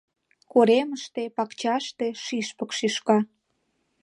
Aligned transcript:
Коремыште, 0.51 1.23
пакчаште 1.35 2.07
шӱшпык 2.23 2.71
шӱшка. 2.77 3.17